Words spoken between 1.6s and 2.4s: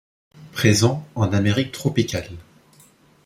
tropicale.